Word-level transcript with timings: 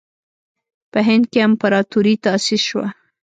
په 0.91 0.99
هند 1.07 1.23
کې 1.31 1.39
امپراطوري 1.47 2.13
تأسیس 2.25 2.61
شوه. 2.69 2.87